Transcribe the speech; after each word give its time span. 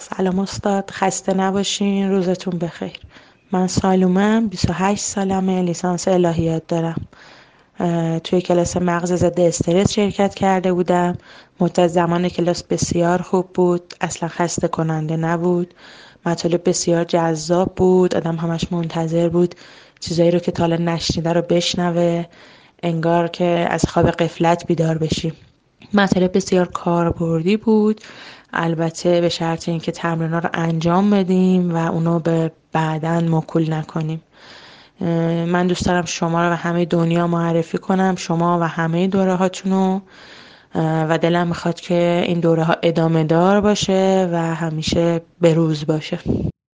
سلام 0.00 0.38
استاد 0.38 0.90
خسته 0.90 1.34
نباشین 1.34 2.10
روزتون 2.10 2.58
بخیر. 2.58 3.00
من 3.52 3.66
سالومم 3.66 4.48
28 4.48 5.04
سالمه 5.04 5.62
لیسانس 5.62 6.08
الهیات 6.08 6.62
دارم. 6.66 7.06
توی 8.24 8.40
کلاس 8.40 8.76
مغز 8.76 9.12
ضد 9.12 9.40
استرس 9.40 9.92
شرکت 9.92 10.34
کرده 10.34 10.72
بودم. 10.72 11.18
مدت 11.60 11.86
زمان 11.86 12.28
کلاس 12.28 12.62
بسیار 12.62 13.22
خوب 13.22 13.52
بود 13.52 13.94
اصلا 14.00 14.28
خسته 14.28 14.68
کننده 14.68 15.16
نبود. 15.16 15.74
مطالب 16.26 16.68
بسیار 16.68 17.04
جذاب 17.04 17.74
بود 17.74 18.14
آدم 18.14 18.36
همش 18.36 18.72
منتظر 18.72 19.28
بود 19.28 19.54
چیزایی 20.00 20.30
رو 20.30 20.38
که 20.38 20.52
تالا 20.52 20.76
نشنیده 20.76 21.32
رو 21.32 21.42
بشنوه 21.42 22.24
انگار 22.82 23.28
که 23.28 23.66
از 23.70 23.84
خواب 23.88 24.10
قفلت 24.10 24.66
بیدار 24.66 24.98
بشیم. 24.98 25.32
مطالب 25.94 26.36
بسیار 26.36 26.66
کاربردی 26.66 27.56
بود. 27.56 28.00
البته 28.52 29.20
به 29.20 29.28
شرط 29.28 29.68
اینکه 29.68 29.92
تمرین 29.92 30.32
رو 30.32 30.48
انجام 30.54 31.10
بدیم 31.10 31.74
و 31.74 31.92
اونو 31.92 32.18
به 32.18 32.52
بعدا 32.72 33.20
مکول 33.20 33.72
نکنیم. 33.72 34.22
من 35.46 35.66
دوست 35.66 35.86
دارم 35.86 36.04
شما 36.04 36.46
رو 36.46 36.52
و 36.52 36.56
همه 36.56 36.84
دنیا 36.84 37.26
معرفی 37.26 37.78
کنم 37.78 38.14
شما 38.16 38.58
و 38.60 38.62
همه 38.62 39.06
دوره 39.06 39.34
هاتونو 39.34 40.00
و 40.74 41.18
دلم 41.18 41.46
می‌خواد 41.46 41.80
که 41.80 42.24
این 42.26 42.40
دوره 42.40 42.64
ها 42.64 42.76
ادامه 42.82 43.24
دار 43.24 43.60
باشه 43.60 44.28
و 44.32 44.54
همیشه 44.54 45.20
بروز 45.40 45.86
باشه. 45.86 46.18